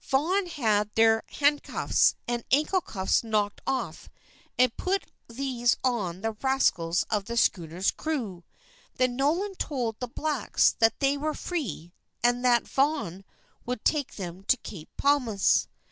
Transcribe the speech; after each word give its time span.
Vaughan 0.03 0.47
had 0.47 0.89
their 0.95 1.21
handcuffs 1.27 2.15
and 2.27 2.43
ankle 2.49 2.81
cuffs 2.81 3.23
knocked 3.23 3.61
off 3.67 4.09
and 4.57 4.75
put 4.75 5.11
these 5.29 5.77
on 5.83 6.21
the 6.21 6.31
rascals 6.41 7.03
of 7.11 7.25
the 7.25 7.37
schooner's 7.37 7.91
crew. 7.91 8.43
Then 8.95 9.15
Nolan 9.15 9.53
told 9.57 9.99
the 9.99 10.07
blacks 10.07 10.71
that 10.79 10.99
they 11.01 11.17
were 11.17 11.35
free, 11.35 11.93
and 12.23 12.43
that 12.43 12.67
Vaughan 12.67 13.23
would 13.63 13.85
take 13.85 14.15
them 14.15 14.43
to 14.45 14.57
Cape 14.57 14.89
Palmas. 14.97 15.67